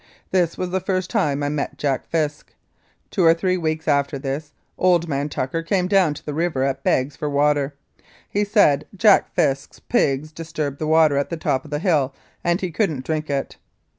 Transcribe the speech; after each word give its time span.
This 0.31 0.57
was 0.57 0.71
the 0.71 0.79
first 0.79 1.11
time 1.11 1.43
I 1.43 1.49
met 1.49 1.77
Jack 1.77 2.07
Fisk. 2.07 2.55
Two 3.11 3.23
or 3.23 3.35
three 3.35 3.55
weeks 3.55 3.87
after 3.87 4.17
this 4.17 4.51
old 4.75 5.07
man 5.07 5.29
Tucker 5.29 5.61
came 5.61 5.87
down 5.87 6.15
to 6.15 6.25
the 6.25 6.33
river 6.33 6.63
at 6.63 6.81
Begg's 6.83 7.15
for 7.15 7.29
water. 7.29 7.75
He 8.27 8.43
said 8.43 8.87
Jack 8.95 9.31
Fisk's 9.35 9.77
pigs 9.79 10.31
disturbed 10.31 10.79
the 10.79 10.87
water 10.87 11.17
at 11.17 11.29
the 11.29 11.37
top 11.37 11.65
of 11.65 11.69
the 11.69 11.77
hill 11.77 12.15
and 12.43 12.61
he 12.61 12.71
couldn't 12.71 13.05
drink 13.05 13.29
it. 13.29 13.57